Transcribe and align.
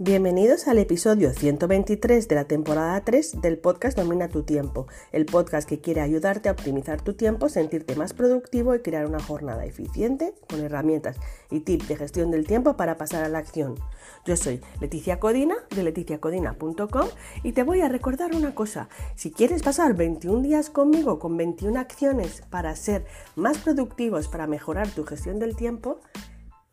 Bienvenidos 0.00 0.66
al 0.66 0.78
episodio 0.78 1.32
123 1.32 2.26
de 2.26 2.34
la 2.34 2.46
temporada 2.46 3.00
3 3.04 3.40
del 3.40 3.58
podcast 3.58 3.96
Domina 3.96 4.28
tu 4.28 4.42
tiempo, 4.42 4.88
el 5.12 5.24
podcast 5.24 5.68
que 5.68 5.78
quiere 5.78 6.00
ayudarte 6.00 6.48
a 6.48 6.52
optimizar 6.52 7.00
tu 7.00 7.14
tiempo, 7.14 7.48
sentirte 7.48 7.94
más 7.94 8.12
productivo 8.12 8.74
y 8.74 8.80
crear 8.80 9.06
una 9.06 9.20
jornada 9.20 9.64
eficiente 9.64 10.34
con 10.50 10.64
herramientas 10.64 11.16
y 11.48 11.60
tips 11.60 11.86
de 11.86 11.94
gestión 11.94 12.32
del 12.32 12.44
tiempo 12.44 12.76
para 12.76 12.98
pasar 12.98 13.22
a 13.22 13.28
la 13.28 13.38
acción. 13.38 13.76
Yo 14.26 14.36
soy 14.36 14.60
Leticia 14.80 15.20
Codina 15.20 15.54
de 15.70 15.84
leticiacodina.com 15.84 17.06
y 17.44 17.52
te 17.52 17.62
voy 17.62 17.80
a 17.80 17.88
recordar 17.88 18.34
una 18.34 18.52
cosa, 18.52 18.88
si 19.14 19.30
quieres 19.30 19.62
pasar 19.62 19.94
21 19.94 20.42
días 20.42 20.70
conmigo 20.70 21.20
con 21.20 21.36
21 21.36 21.78
acciones 21.78 22.42
para 22.50 22.74
ser 22.74 23.04
más 23.36 23.58
productivos, 23.58 24.26
para 24.26 24.48
mejorar 24.48 24.88
tu 24.88 25.04
gestión 25.04 25.38
del 25.38 25.54
tiempo, 25.54 26.00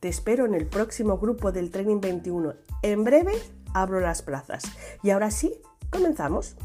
te 0.02 0.10
espero 0.10 0.46
en 0.46 0.56
el 0.56 0.66
próximo 0.66 1.20
grupo 1.20 1.52
del 1.52 1.70
Training 1.70 2.02
21. 2.02 2.56
En 2.82 3.04
breve 3.04 3.34
abro 3.72 4.00
las 4.00 4.24
plazas. 4.24 4.64
Y 5.04 5.12
ahora 5.12 5.30
sí, 5.30 5.54
comenzamos. 5.92 6.56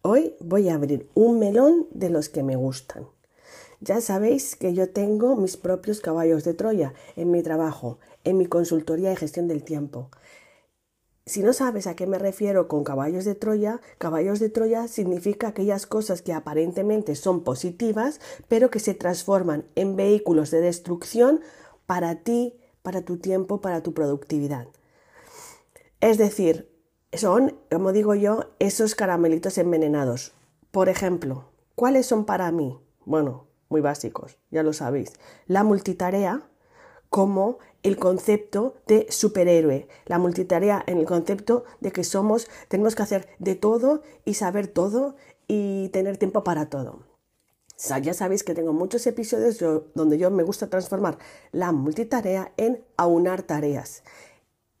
Hoy 0.00 0.34
voy 0.40 0.70
a 0.70 0.76
abrir 0.76 1.10
un 1.12 1.38
melón 1.38 1.86
de 1.90 2.08
los 2.08 2.30
que 2.30 2.42
me 2.42 2.56
gustan. 2.56 3.06
Ya 3.80 4.00
sabéis 4.00 4.56
que 4.56 4.72
yo 4.72 4.88
tengo 4.88 5.36
mis 5.36 5.58
propios 5.58 6.00
caballos 6.00 6.42
de 6.42 6.54
Troya 6.54 6.94
en 7.16 7.30
mi 7.30 7.42
trabajo, 7.42 7.98
en 8.24 8.38
mi 8.38 8.46
consultoría 8.46 9.10
de 9.10 9.16
gestión 9.16 9.46
del 9.46 9.62
tiempo. 9.62 10.10
Si 11.30 11.44
no 11.44 11.52
sabes 11.52 11.86
a 11.86 11.94
qué 11.94 12.08
me 12.08 12.18
refiero 12.18 12.66
con 12.66 12.82
caballos 12.82 13.24
de 13.24 13.36
Troya, 13.36 13.80
caballos 13.98 14.40
de 14.40 14.48
Troya 14.48 14.88
significa 14.88 15.46
aquellas 15.46 15.86
cosas 15.86 16.22
que 16.22 16.32
aparentemente 16.32 17.14
son 17.14 17.44
positivas, 17.44 18.20
pero 18.48 18.68
que 18.68 18.80
se 18.80 18.94
transforman 18.94 19.64
en 19.76 19.94
vehículos 19.94 20.50
de 20.50 20.60
destrucción 20.60 21.40
para 21.86 22.16
ti, 22.16 22.58
para 22.82 23.02
tu 23.02 23.18
tiempo, 23.18 23.60
para 23.60 23.80
tu 23.80 23.94
productividad. 23.94 24.66
Es 26.00 26.18
decir, 26.18 26.68
son, 27.12 27.56
como 27.70 27.92
digo 27.92 28.16
yo, 28.16 28.46
esos 28.58 28.96
caramelitos 28.96 29.56
envenenados. 29.56 30.32
Por 30.72 30.88
ejemplo, 30.88 31.44
¿cuáles 31.76 32.06
son 32.06 32.24
para 32.24 32.50
mí? 32.50 32.80
Bueno, 33.04 33.46
muy 33.68 33.80
básicos, 33.80 34.36
ya 34.50 34.64
lo 34.64 34.72
sabéis. 34.72 35.12
La 35.46 35.62
multitarea, 35.62 36.49
como 37.10 37.58
el 37.82 37.96
concepto 37.96 38.76
de 38.86 39.06
superhéroe, 39.10 39.88
la 40.06 40.18
multitarea 40.18 40.82
en 40.86 40.98
el 40.98 41.06
concepto 41.06 41.64
de 41.80 41.92
que 41.92 42.04
somos, 42.04 42.48
tenemos 42.68 42.94
que 42.94 43.02
hacer 43.02 43.28
de 43.38 43.56
todo 43.56 44.02
y 44.24 44.34
saber 44.34 44.68
todo 44.68 45.16
y 45.48 45.88
tener 45.88 46.16
tiempo 46.16 46.44
para 46.44 46.70
todo. 46.70 47.00
ya 48.02 48.14
sabéis 48.14 48.44
que 48.44 48.54
tengo 48.54 48.72
muchos 48.72 49.06
episodios 49.06 49.58
donde 49.94 50.18
yo 50.18 50.30
me 50.30 50.44
gusta 50.44 50.68
transformar 50.68 51.18
la 51.50 51.72
multitarea 51.72 52.52
en 52.56 52.84
aunar 52.96 53.42
tareas. 53.42 54.04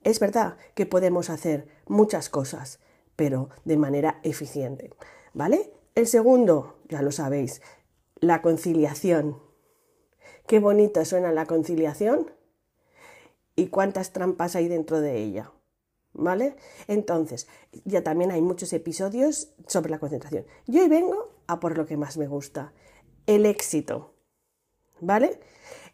Es 0.04 0.20
verdad 0.20 0.56
que 0.74 0.86
podemos 0.86 1.30
hacer 1.30 1.66
muchas 1.86 2.28
cosas, 2.28 2.78
pero 3.16 3.48
de 3.64 3.76
manera 3.76 4.20
eficiente. 4.22 4.90
¿Vale? 5.34 5.72
El 5.94 6.06
segundo, 6.06 6.78
ya 6.88 7.02
lo 7.02 7.10
sabéis, 7.10 7.60
la 8.20 8.40
conciliación. 8.40 9.49
Qué 10.50 10.58
bonita 10.58 11.04
suena 11.04 11.30
la 11.30 11.46
conciliación 11.46 12.28
y 13.54 13.68
cuántas 13.68 14.12
trampas 14.12 14.56
hay 14.56 14.66
dentro 14.66 15.00
de 15.00 15.16
ella. 15.18 15.52
¿Vale? 16.12 16.56
Entonces, 16.88 17.46
ya 17.84 18.02
también 18.02 18.32
hay 18.32 18.42
muchos 18.42 18.72
episodios 18.72 19.52
sobre 19.68 19.90
la 19.90 20.00
concentración. 20.00 20.44
Yo 20.66 20.82
hoy 20.82 20.88
vengo 20.88 21.36
a 21.46 21.60
por 21.60 21.78
lo 21.78 21.86
que 21.86 21.96
más 21.96 22.16
me 22.16 22.26
gusta, 22.26 22.72
el 23.26 23.46
éxito. 23.46 24.16
¿Vale? 25.00 25.38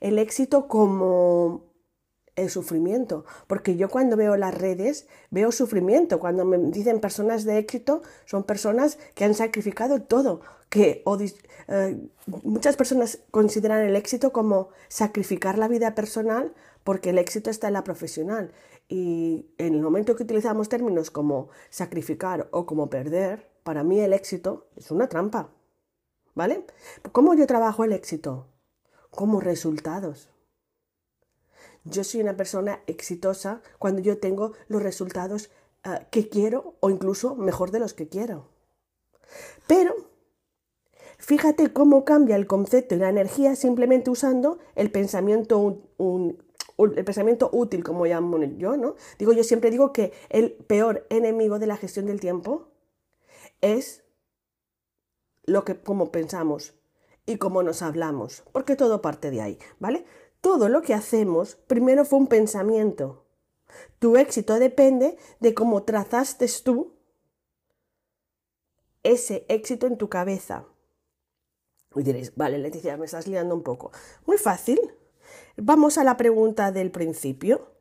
El 0.00 0.18
éxito 0.18 0.68
como 0.68 1.66
el 2.34 2.48
sufrimiento, 2.48 3.26
porque 3.46 3.76
yo 3.76 3.90
cuando 3.90 4.16
veo 4.16 4.38
las 4.38 4.54
redes 4.54 5.06
veo 5.30 5.52
sufrimiento, 5.52 6.18
cuando 6.18 6.46
me 6.46 6.56
dicen 6.56 7.00
personas 7.00 7.44
de 7.44 7.58
éxito 7.58 8.00
son 8.24 8.44
personas 8.44 8.98
que 9.14 9.26
han 9.26 9.34
sacrificado 9.34 10.00
todo, 10.00 10.40
que 10.68 11.04
eh, 11.68 12.08
muchas 12.26 12.76
personas 12.76 13.20
consideran 13.30 13.82
el 13.82 13.96
éxito 13.96 14.32
como 14.32 14.70
sacrificar 14.88 15.58
la 15.58 15.68
vida 15.68 15.94
personal 15.94 16.54
porque 16.84 17.10
el 17.10 17.18
éxito 17.18 17.50
está 17.50 17.68
en 17.68 17.74
la 17.74 17.84
profesional 17.84 18.52
y 18.88 19.50
en 19.58 19.74
el 19.74 19.82
momento 19.82 20.14
que 20.14 20.22
utilizamos 20.22 20.68
términos 20.68 21.10
como 21.10 21.48
sacrificar 21.70 22.48
o 22.52 22.66
como 22.66 22.88
perder, 22.88 23.50
para 23.64 23.82
mí 23.82 23.98
el 24.00 24.12
éxito 24.12 24.68
es 24.76 24.90
una 24.90 25.08
trampa, 25.08 25.50
¿vale? 26.34 26.64
¿Cómo 27.12 27.34
yo 27.34 27.46
trabajo 27.46 27.82
el 27.82 27.92
éxito? 27.92 28.46
Como 29.10 29.40
resultados. 29.40 30.30
Yo 31.84 32.04
soy 32.04 32.20
una 32.20 32.36
persona 32.36 32.80
exitosa 32.86 33.62
cuando 33.78 34.02
yo 34.02 34.18
tengo 34.18 34.52
los 34.68 34.82
resultados 34.82 35.50
ah, 35.84 36.02
que 36.10 36.28
quiero 36.28 36.76
o 36.80 36.90
incluso 36.90 37.34
mejor 37.34 37.70
de 37.70 37.80
los 37.80 37.94
que 37.94 38.08
quiero. 38.08 38.48
Pero 39.66 39.94
fíjate 41.18 41.72
cómo 41.72 42.04
cambia 42.04 42.36
el 42.36 42.46
concepto 42.46 42.94
y 42.94 42.98
la 42.98 43.08
energía 43.08 43.56
simplemente 43.56 44.10
usando 44.10 44.58
el 44.74 44.90
pensamiento, 44.90 45.82
el 45.98 47.04
pensamiento 47.04 47.50
útil, 47.52 47.82
como 47.84 48.06
llamo 48.06 48.42
yo, 48.56 48.76
¿no? 48.76 48.94
Digo, 49.18 49.32
yo 49.32 49.44
siempre 49.44 49.70
digo 49.70 49.92
que 49.92 50.12
el 50.28 50.52
peor 50.52 51.06
enemigo 51.10 51.58
de 51.58 51.66
la 51.66 51.76
gestión 51.76 52.06
del 52.06 52.20
tiempo 52.20 52.68
es 53.60 54.04
lo 55.44 55.64
que 55.64 55.80
como 55.80 56.12
pensamos 56.12 56.74
y 57.24 57.38
cómo 57.38 57.62
nos 57.62 57.82
hablamos, 57.82 58.42
porque 58.52 58.76
todo 58.76 59.02
parte 59.02 59.30
de 59.30 59.40
ahí, 59.40 59.58
¿vale? 59.78 60.04
Todo 60.40 60.68
lo 60.68 60.82
que 60.82 60.94
hacemos 60.94 61.56
primero 61.56 62.04
fue 62.04 62.18
un 62.18 62.26
pensamiento. 62.28 63.24
Tu 63.98 64.16
éxito 64.16 64.58
depende 64.58 65.16
de 65.40 65.54
cómo 65.54 65.82
trazaste 65.82 66.46
tú 66.62 66.94
ese 69.02 69.44
éxito 69.48 69.86
en 69.86 69.98
tu 69.98 70.08
cabeza. 70.08 70.66
Y 71.96 72.02
diréis, 72.02 72.34
vale, 72.36 72.58
Leticia, 72.58 72.96
me 72.96 73.06
estás 73.06 73.26
liando 73.26 73.54
un 73.54 73.62
poco. 73.62 73.90
Muy 74.26 74.38
fácil. 74.38 74.78
Vamos 75.56 75.98
a 75.98 76.04
la 76.04 76.16
pregunta 76.16 76.70
del 76.70 76.90
principio. 76.90 77.72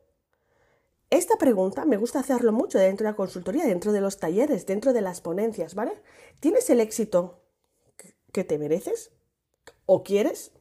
Esta 1.10 1.36
pregunta 1.36 1.84
me 1.84 1.96
gusta 1.96 2.18
hacerlo 2.18 2.52
mucho 2.52 2.78
dentro 2.78 3.04
de 3.04 3.12
la 3.12 3.16
consultoría, 3.16 3.64
dentro 3.64 3.92
de 3.92 4.00
los 4.00 4.18
talleres, 4.18 4.66
dentro 4.66 4.92
de 4.92 5.02
las 5.02 5.20
ponencias, 5.20 5.74
¿vale? 5.74 5.92
¿Tienes 6.40 6.68
el 6.70 6.80
éxito 6.80 7.42
que 8.32 8.42
te 8.42 8.58
mereces? 8.58 9.12
¿O 9.84 10.02
quieres? 10.02 10.52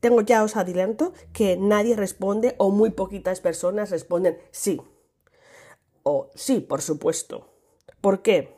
tengo 0.00 0.20
ya 0.20 0.44
os 0.44 0.56
adelanto 0.56 1.12
que 1.32 1.56
nadie 1.56 1.96
responde 1.96 2.54
o 2.58 2.70
muy 2.70 2.90
poquitas 2.90 3.40
personas 3.40 3.90
responden 3.90 4.38
sí. 4.50 4.80
O 6.02 6.30
sí, 6.34 6.60
por 6.60 6.82
supuesto. 6.82 7.48
¿Por 8.00 8.22
qué? 8.22 8.56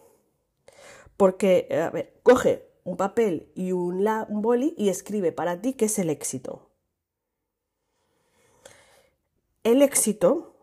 Porque, 1.17 1.69
a 1.71 1.91
ver, 1.91 2.21
coge 2.22 2.70
un 2.91 2.97
papel 2.97 3.51
y 3.55 3.73
un, 3.73 4.06
un 4.28 4.43
boli 4.43 4.75
y 4.77 4.89
escribe 4.89 5.33
para 5.33 5.61
ti 5.61 5.75
qué 5.75 5.87
es 5.87 5.99
el 5.99 6.11
éxito. 6.11 6.71
El 9.62 9.83
éxito, 9.83 10.55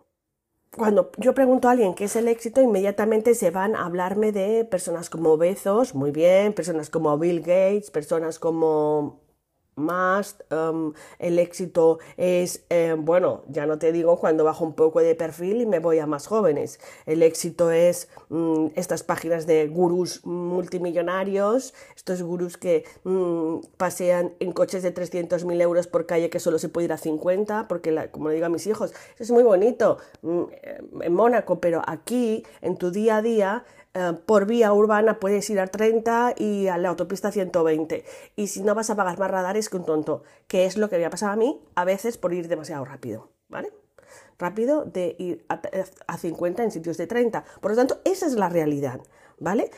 cuando 0.76 1.12
yo 1.18 1.34
pregunto 1.34 1.68
a 1.68 1.72
alguien 1.72 1.94
qué 1.94 2.06
es 2.06 2.16
el 2.16 2.28
éxito, 2.28 2.62
inmediatamente 2.62 3.36
se 3.36 3.52
van 3.52 3.76
a 3.76 3.86
hablarme 3.86 4.32
de 4.32 4.66
personas 4.66 5.10
como 5.10 5.38
Bezos, 5.38 5.96
muy 5.96 6.12
bien, 6.12 6.54
personas 6.54 6.90
como 6.90 7.18
Bill 7.18 7.42
Gates, 7.42 7.92
personas 7.92 8.40
como 8.40 9.22
más 9.78 10.36
em, 10.50 10.94
el 11.20 11.40
éxito 11.40 12.00
es, 12.18 12.66
em, 12.70 13.06
bueno, 13.06 13.44
ya 13.48 13.66
no 13.66 13.78
te 13.78 13.92
digo 13.92 14.20
cuando 14.20 14.44
bajo 14.44 14.66
un 14.66 14.74
poco 14.74 15.00
de 15.00 15.16
perfil 15.16 15.62
y 15.62 15.66
me 15.66 15.80
voy 15.80 16.00
a 16.00 16.08
más 16.08 16.28
jóvenes. 16.28 16.80
El 17.06 17.24
éxito 17.24 17.72
es 17.72 18.10
mm, 18.30 18.68
estas 18.76 19.04
páginas 19.04 19.46
de 19.46 19.68
gurús 19.68 20.26
multimillonarios, 20.26 21.74
estos 21.96 22.22
gurús 22.22 22.58
que 22.58 22.86
mm, 23.04 23.60
pasean 23.78 24.34
en 24.40 24.52
coches 24.52 24.84
de 24.84 24.94
300.000 24.94 25.62
euros 25.62 25.88
por 25.88 26.06
calle 26.06 26.30
que 26.30 26.40
solo 26.40 26.60
se 26.60 26.70
puede 26.70 26.86
ir 26.86 26.94
a 26.94 26.98
50, 26.98 27.68
porque 27.68 28.10
como 28.12 28.30
le 28.30 28.36
digo 28.36 28.48
a 28.48 28.50
mis 28.50 28.68
hijos, 28.68 28.94
es 29.20 29.32
muy 29.32 29.44
bonito 29.44 30.00
mm, 30.22 31.02
en 31.02 31.14
Mónaco, 31.14 31.60
pero 31.60 31.82
aquí, 31.86 32.44
en 32.62 32.78
tu 32.78 32.92
día 32.92 33.18
a 33.18 33.22
día, 33.22 33.66
eh, 33.94 34.14
por 34.26 34.46
vía 34.46 34.74
urbana 34.74 35.20
puedes 35.20 35.50
ir 35.50 35.60
a 35.60 35.68
30 35.68 36.36
y 36.38 36.68
a 36.68 36.78
la 36.78 36.90
autopista 36.90 37.32
120. 37.32 38.04
Y 38.36 38.48
si 38.48 38.64
no 38.64 38.76
vas 38.76 38.90
a 38.90 38.96
pagar 38.96 39.18
más 39.20 39.32
radares 39.32 39.70
que 39.70 39.78
un 39.78 39.86
tonto, 39.86 40.24
que 40.48 40.66
es 40.66 40.78
lo 40.78 40.90
que 40.90 40.98
me 40.98 41.06
ha 41.06 41.10
pasado 41.10 41.34
a 41.34 41.36
mí 41.36 41.62
a 41.76 41.86
veces 41.86 42.18
por 42.18 42.34
ir 42.34 42.48
demasiado 42.48 42.86
rápido, 42.86 43.30
¿vale? 43.50 43.72
Rápido 44.38 44.86
de 44.86 45.16
ir 45.18 45.46
a, 45.50 46.18
50 46.18 46.64
en 46.64 46.72
sitios 46.72 46.98
de 46.98 47.08
30. 47.08 47.44
Por 47.60 47.72
lo 47.72 47.78
tanto, 47.78 48.00
esa 48.04 48.28
es 48.28 48.34
la 48.34 48.50
realidad, 48.50 49.02
¿vale? 49.40 49.72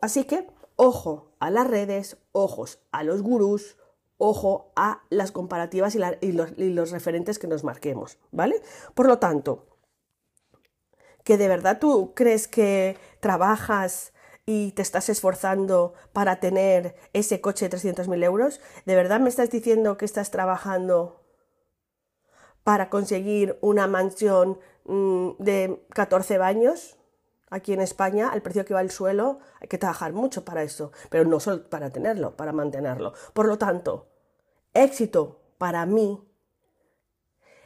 así 0.00 0.24
que, 0.24 0.46
ojo 0.76 1.32
a 1.40 1.50
las 1.50 1.66
redes, 1.68 2.16
ojos 2.32 2.78
a 2.92 3.02
los 3.02 3.22
gurús, 3.22 3.76
ojo 4.18 4.72
a 4.76 5.02
las 5.10 5.32
comparativas 5.32 5.96
y, 5.96 6.32
los, 6.32 6.52
y 6.56 6.70
los 6.70 6.90
referentes 6.92 7.38
que 7.38 7.48
nos 7.48 7.64
marquemos, 7.64 8.18
¿vale? 8.30 8.62
Por 8.94 9.06
lo 9.06 9.18
tanto, 9.18 9.66
que 11.24 11.36
de 11.36 11.48
verdad 11.48 11.78
tú 11.80 12.12
crees 12.14 12.46
que 12.46 12.96
trabajas 13.20 14.12
y 14.46 14.72
te 14.72 14.82
estás 14.82 15.08
esforzando 15.08 15.94
para 16.12 16.38
tener 16.38 16.94
ese 17.12 17.40
coche 17.40 17.68
de 17.68 17.76
300.000 17.76 18.22
euros? 18.24 18.60
¿De 18.84 18.94
verdad 18.94 19.20
me 19.20 19.30
estás 19.30 19.50
diciendo 19.50 19.96
que 19.96 20.04
estás 20.04 20.30
trabajando 20.30 21.22
para 22.62 22.90
conseguir 22.90 23.58
una 23.60 23.86
mansión 23.86 24.58
mm, 24.84 25.30
de 25.38 25.84
14 25.90 26.38
baños? 26.38 26.96
Aquí 27.50 27.72
en 27.72 27.80
España, 27.80 28.30
al 28.30 28.42
precio 28.42 28.64
que 28.64 28.74
va 28.74 28.80
el 28.80 28.90
suelo, 28.90 29.38
hay 29.60 29.68
que 29.68 29.78
trabajar 29.78 30.12
mucho 30.12 30.44
para 30.44 30.62
eso, 30.62 30.92
pero 31.08 31.24
no 31.24 31.40
solo 31.40 31.68
para 31.68 31.90
tenerlo, 31.90 32.36
para 32.36 32.52
mantenerlo. 32.52 33.12
Por 33.32 33.46
lo 33.46 33.58
tanto, 33.58 34.08
éxito 34.72 35.40
para 35.56 35.86
mí 35.86 36.20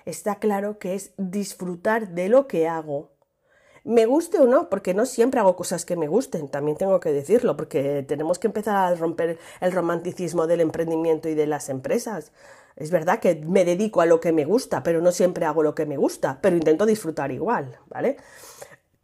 está 0.05 0.37
claro 0.37 0.79
que 0.79 0.95
es 0.95 1.13
disfrutar 1.17 2.11
de 2.11 2.29
lo 2.29 2.47
que 2.47 2.69
hago. 2.69 3.13
Me 3.89 4.05
guste 4.05 4.39
o 4.39 4.45
no, 4.45 4.69
porque 4.69 4.93
no 4.93 5.07
siempre 5.07 5.41
hago 5.41 5.57
cosas 5.57 5.87
que 5.87 5.97
me 5.97 6.09
gusten, 6.09 6.49
también 6.49 6.77
tengo 6.77 7.01
que 7.01 7.11
decirlo, 7.11 7.57
porque 7.57 8.05
tenemos 8.07 8.39
que 8.39 8.47
empezar 8.47 8.77
a 8.77 8.95
romper 8.95 9.39
el 9.63 9.73
romanticismo 9.73 10.47
del 10.47 10.61
emprendimiento 10.61 11.31
y 11.31 11.35
de 11.35 11.47
las 11.47 11.71
empresas. 11.71 12.33
Es 12.77 12.91
verdad 12.91 13.19
que 13.19 13.37
me 13.37 13.65
dedico 13.65 14.03
a 14.03 14.07
lo 14.07 14.21
que 14.21 14.31
me 14.31 14.45
gusta, 14.45 14.83
pero 14.83 15.01
no 15.01 15.11
siempre 15.11 15.47
hago 15.47 15.63
lo 15.63 15.75
que 15.75 15.87
me 15.87 15.97
gusta, 15.97 16.39
pero 16.43 16.55
intento 16.55 16.85
disfrutar 16.85 17.33
igual, 17.33 17.79
¿vale? 17.87 18.19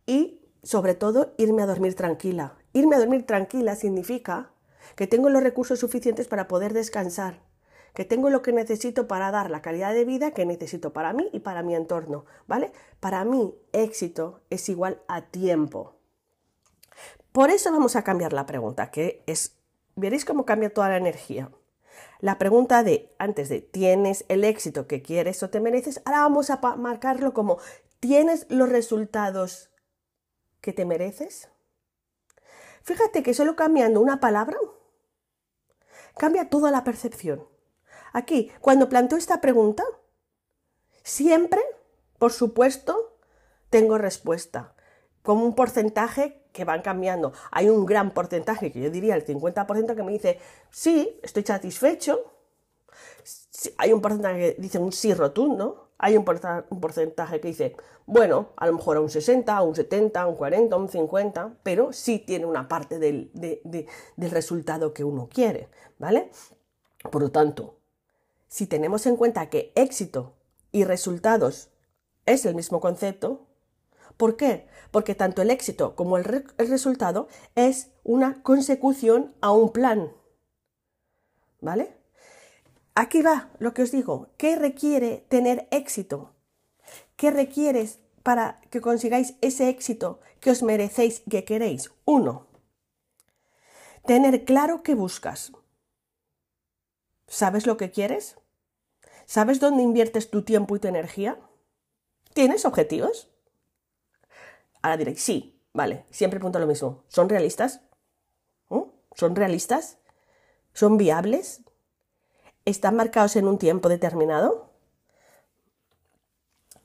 Y 0.04 0.42
sobre 0.62 0.94
todo, 0.94 1.32
irme 1.38 1.62
a 1.62 1.66
dormir 1.66 1.94
tranquila. 1.94 2.58
Irme 2.74 2.96
a 2.96 2.98
dormir 2.98 3.24
tranquila 3.24 3.76
significa 3.76 4.50
que 4.96 5.06
tengo 5.06 5.30
los 5.30 5.42
recursos 5.42 5.78
suficientes 5.78 6.28
para 6.28 6.46
poder 6.46 6.74
descansar, 6.74 7.40
que 7.94 8.04
tengo 8.04 8.28
lo 8.28 8.42
que 8.42 8.52
necesito 8.52 9.06
para 9.06 9.30
dar 9.30 9.50
la 9.50 9.62
calidad 9.62 9.94
de 9.94 10.04
vida 10.04 10.32
que 10.32 10.44
necesito 10.44 10.92
para 10.92 11.12
mí 11.12 11.30
y 11.32 11.40
para 11.40 11.62
mi 11.62 11.76
entorno, 11.76 12.26
¿vale? 12.46 12.72
Para 13.00 13.24
mí, 13.24 13.54
éxito 13.72 14.42
es 14.50 14.68
igual 14.68 15.00
a 15.06 15.22
tiempo. 15.22 15.94
Por 17.30 17.50
eso 17.50 17.70
vamos 17.70 17.96
a 17.96 18.02
cambiar 18.02 18.32
la 18.32 18.46
pregunta, 18.46 18.90
que 18.90 19.22
es, 19.26 19.56
veréis 19.94 20.24
cómo 20.24 20.44
cambia 20.44 20.74
toda 20.74 20.88
la 20.88 20.96
energía. 20.96 21.50
La 22.20 22.36
pregunta 22.36 22.82
de, 22.82 23.14
antes 23.18 23.48
de, 23.48 23.60
¿tienes 23.60 24.24
el 24.28 24.42
éxito 24.42 24.88
que 24.88 25.00
quieres 25.00 25.42
o 25.44 25.50
te 25.50 25.60
mereces? 25.60 26.02
Ahora 26.04 26.22
vamos 26.22 26.50
a 26.50 26.58
marcarlo 26.76 27.32
como, 27.32 27.58
¿tienes 28.00 28.46
los 28.50 28.68
resultados 28.68 29.70
que 30.60 30.72
te 30.72 30.84
mereces? 30.84 31.48
Fíjate 32.82 33.22
que 33.22 33.34
solo 33.34 33.54
cambiando 33.54 34.00
una 34.00 34.18
palabra 34.18 34.56
cambia 36.16 36.50
toda 36.50 36.72
la 36.72 36.82
percepción. 36.82 37.53
Aquí, 38.14 38.52
cuando 38.60 38.88
planteo 38.88 39.18
esta 39.18 39.40
pregunta, 39.40 39.84
siempre, 41.02 41.60
por 42.20 42.32
supuesto, 42.32 43.18
tengo 43.70 43.98
respuesta, 43.98 44.72
como 45.22 45.44
un 45.44 45.56
porcentaje 45.56 46.46
que 46.52 46.64
van 46.64 46.80
cambiando. 46.80 47.32
Hay 47.50 47.68
un 47.68 47.84
gran 47.84 48.12
porcentaje, 48.12 48.70
que 48.70 48.80
yo 48.80 48.88
diría 48.88 49.16
el 49.16 49.26
50%, 49.26 49.96
que 49.96 50.02
me 50.04 50.12
dice, 50.12 50.38
sí, 50.70 51.18
estoy 51.24 51.42
satisfecho. 51.42 52.22
Hay 53.78 53.92
un 53.92 54.00
porcentaje 54.00 54.38
que 54.54 54.62
dice 54.62 54.78
un 54.78 54.92
sí 54.92 55.12
rotundo. 55.12 55.90
Hay 55.98 56.16
un, 56.16 56.24
porcentaje 56.24 57.40
que 57.40 57.48
dice, 57.48 57.74
bueno, 58.06 58.50
a 58.56 58.66
lo 58.66 58.74
mejor 58.74 58.98
a 58.98 59.00
un 59.00 59.10
60, 59.10 59.56
a 59.56 59.62
un 59.62 59.74
70, 59.74 60.20
a 60.20 60.26
un 60.28 60.36
40, 60.36 60.76
a 60.76 60.78
un 60.78 60.88
50, 60.88 61.56
pero 61.64 61.92
sí 61.92 62.20
tiene 62.20 62.46
una 62.46 62.68
parte 62.68 63.00
del, 63.00 63.32
del 63.32 64.30
resultado 64.30 64.94
que 64.94 65.02
uno 65.02 65.28
quiere, 65.28 65.68
¿vale? 65.98 66.30
Por 67.10 67.22
lo 67.22 67.30
tanto, 67.32 67.78
si 68.54 68.68
tenemos 68.68 69.04
en 69.06 69.16
cuenta 69.16 69.50
que 69.50 69.72
éxito 69.74 70.36
y 70.70 70.84
resultados 70.84 71.70
es 72.24 72.46
el 72.46 72.54
mismo 72.54 72.78
concepto, 72.78 73.48
¿por 74.16 74.36
qué? 74.36 74.68
Porque 74.92 75.16
tanto 75.16 75.42
el 75.42 75.50
éxito 75.50 75.96
como 75.96 76.18
el, 76.18 76.22
resultado 76.56 77.26
es 77.56 77.90
una 78.04 78.44
consecución 78.44 79.34
a 79.40 79.50
un 79.50 79.72
plan. 79.72 80.12
¿Vale? 81.60 81.98
Aquí 82.94 83.22
va 83.22 83.50
lo 83.58 83.74
que 83.74 83.82
os 83.82 83.90
digo. 83.90 84.28
¿Qué 84.36 84.54
requiere 84.54 85.26
tener 85.28 85.66
éxito? 85.72 86.30
¿Qué 87.16 87.32
requieres 87.32 87.98
para 88.22 88.60
que 88.70 88.80
consigáis 88.80 89.34
ese 89.40 89.68
éxito 89.68 90.20
que 90.38 90.52
os 90.52 90.62
merecéis, 90.62 91.24
que 91.28 91.44
queréis? 91.44 91.90
Uno, 92.04 92.46
tener 94.06 94.44
claro 94.44 94.84
qué 94.84 94.94
buscas. 94.94 95.50
¿Sabes 97.26 97.66
lo 97.66 97.76
que 97.76 97.90
quieres? 97.90 98.36
¿Sabes 99.26 99.60
dónde 99.60 99.82
inviertes 99.82 100.30
tu 100.30 100.42
tiempo 100.42 100.76
y 100.76 100.80
tu 100.80 100.88
energía? 100.88 101.38
¿Tienes 102.34 102.64
objetivos? 102.64 103.28
Ahora 104.82 104.96
diréis, 104.96 105.22
sí, 105.22 105.60
vale, 105.72 106.04
siempre 106.10 106.38
pregunto 106.38 106.58
lo 106.58 106.66
mismo. 106.66 107.04
¿Son 107.08 107.28
realistas? 107.28 107.80
¿Mm? 108.68 108.82
¿Son 109.14 109.34
realistas? 109.36 109.98
¿Son 110.72 110.96
viables? 110.98 111.62
¿Están 112.64 112.96
marcados 112.96 113.36
en 113.36 113.46
un 113.46 113.58
tiempo 113.58 113.88
determinado? 113.88 114.70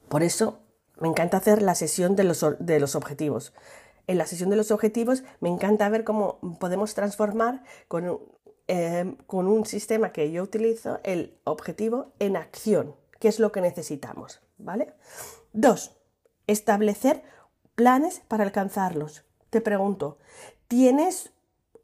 Por 0.08 0.24
eso 0.24 0.60
me 1.00 1.08
encanta 1.08 1.38
hacer 1.38 1.62
la 1.62 1.76
sesión 1.76 2.16
de 2.16 2.24
los, 2.24 2.46
de 2.60 2.80
los 2.80 2.96
objetivos. 2.96 3.54
En 4.08 4.18
la 4.18 4.26
sesión 4.26 4.50
de 4.50 4.56
los 4.56 4.72
objetivos 4.72 5.24
me 5.40 5.50
encanta 5.50 5.88
ver 5.88 6.04
cómo 6.04 6.40
podemos 6.60 6.96
transformar 6.96 7.64
con 7.88 8.20
Em, 8.72 9.16
con 9.26 9.48
un 9.48 9.66
sistema 9.66 10.12
que 10.12 10.32
yo 10.32 10.44
utilizo, 10.44 11.00
el 11.04 11.34
objetivo 11.44 12.12
en 12.20 12.38
acción, 12.38 12.94
que 13.20 13.28
es 13.28 13.40
lo 13.40 13.52
que 13.52 13.62
necesitamos, 13.62 14.42
¿vale? 14.60 14.94
Dos, 15.54 15.98
establecer 16.46 17.24
planes 17.74 18.22
para 18.28 18.44
alcanzarlos. 18.44 19.24
Te 19.50 19.60
pregunto, 19.60 20.20
¿tienes 20.68 21.32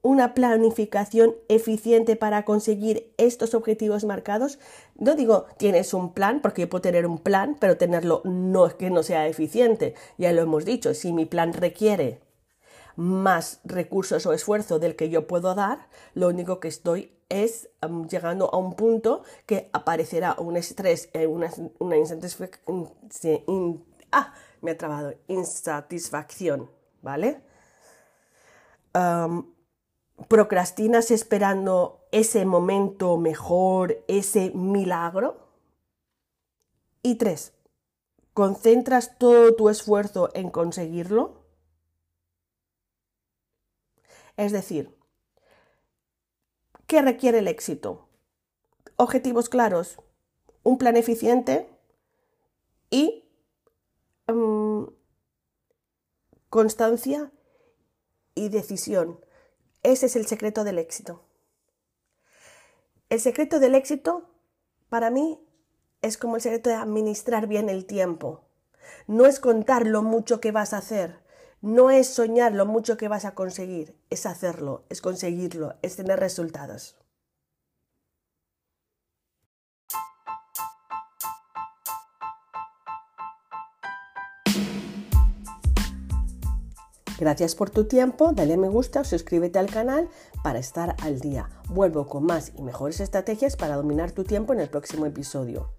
una 0.04 0.36
planificación 0.36 1.34
eficiente 1.48 2.16
para 2.16 2.46
conseguir 2.46 3.12
estos 3.18 3.56
objetivos 3.56 4.04
marcados? 4.04 4.60
No 4.94 5.16
digo 5.16 5.48
tienes 5.58 5.92
un 5.96 6.14
plan, 6.14 6.40
porque 6.40 6.62
yo 6.62 6.70
puedo 6.70 6.84
tener 6.84 7.08
un 7.08 7.18
plan, 7.18 7.58
pero 7.60 7.78
tenerlo 7.78 8.22
no 8.26 8.68
es 8.68 8.76
que 8.76 8.92
no 8.92 9.02
sea 9.02 9.28
eficiente. 9.28 9.96
Ya 10.20 10.32
lo 10.34 10.44
hemos 10.44 10.66
dicho, 10.66 10.94
si 10.94 11.14
mi 11.14 11.26
plan 11.26 11.52
requiere 11.54 12.20
más 12.96 13.60
recursos 13.64 14.26
o 14.26 14.34
esfuerzo 14.34 14.80
del 14.80 14.96
que 14.96 15.10
yo 15.10 15.28
puedo 15.28 15.56
dar, 15.56 15.88
lo 16.14 16.28
único 16.28 16.60
que 16.60 16.68
estoy 16.68 17.12
es 17.30 17.70
llegando 18.10 18.54
a 18.54 18.58
un 18.58 18.76
punto 18.76 19.24
que 19.46 19.70
aparecerá 19.74 20.36
un 20.38 20.58
estrés, 20.58 21.10
eh, 21.14 21.28
una, 21.28 21.50
insatisfacción, 21.98 23.84
ah, 24.12 24.34
me 24.62 24.72
ha 24.72 24.78
trabado, 24.78 25.14
insatisfacción, 25.28 26.70
¿vale? 27.02 27.42
procrastinas 30.30 31.12
esperando 31.12 32.08
ese 32.12 32.46
momento 32.46 33.18
mejor, 33.18 34.04
ese 34.08 34.52
milagro. 34.52 35.38
Y 37.04 37.16
tres, 37.16 37.54
concentras 38.34 39.18
todo 39.18 39.54
tu 39.56 39.70
esfuerzo 39.70 40.30
en 40.34 40.50
conseguirlo. 40.50 41.45
Es 44.38 44.52
decir, 44.52 44.98
¿qué 46.88 47.02
requiere 47.02 47.40
el 47.40 47.48
éxito? 47.48 48.10
Objetivos 48.98 49.50
claros, 49.50 49.98
un 50.64 50.78
plan 50.78 50.98
eficiente 50.98 51.70
y 52.90 53.24
mm, 54.28 54.86
constancia 56.50 57.32
y 58.34 58.50
decisión. 58.50 59.20
Ese 59.84 60.08
es 60.08 60.16
el 60.16 60.26
secreto 60.26 60.64
del 60.64 60.80
éxito. 60.80 61.24
El 63.10 63.20
secreto 63.20 63.60
del 63.60 63.76
éxito, 63.76 64.30
para 64.90 65.10
mí, 65.10 65.40
es 66.02 66.18
como 66.18 66.36
el 66.36 66.42
secreto 66.42 66.70
de 66.70 66.76
administrar 66.76 67.48
bien 67.48 67.70
el 67.70 67.86
tiempo. 67.86 68.46
No 69.08 69.26
es 69.26 69.40
contar 69.40 69.86
lo 69.86 70.02
mucho 70.02 70.40
que 70.40 70.52
vas 70.52 70.74
a 70.74 70.78
hacer, 70.78 71.25
no 71.62 71.90
es 71.90 72.08
soñar 72.08 72.54
lo 72.54 72.66
mucho 72.66 72.98
que 72.98 73.08
vas 73.08 73.26
a 73.26 73.36
conseguir, 73.36 73.98
es 74.10 74.26
hacerlo, 74.26 74.84
es 74.90 75.02
conseguirlo, 75.02 75.76
es 75.82 75.96
tener 75.96 76.20
resultados. 76.20 76.96
Gracias 87.18 87.56
por 87.56 87.70
tu 87.70 87.86
tiempo, 87.86 88.34
dale 88.34 88.58
me 88.58 88.68
gusta 88.68 89.02
o 89.02 89.04
suscríbete 89.06 89.58
al 89.58 89.68
canal 89.68 90.10
para 90.44 90.60
estar 90.60 90.98
al 91.02 91.22
día. 91.22 91.50
Vuelvo 91.70 92.08
con 92.08 92.26
más 92.26 92.52
y 92.58 92.62
mejores 92.62 93.00
estrategias 93.00 93.56
para 93.56 93.78
dominar 93.78 94.12
tu 94.12 94.26
tiempo 94.26 94.52
en 94.52 94.60
el 94.60 94.70
próximo 94.70 95.06
episodio. 95.06 95.72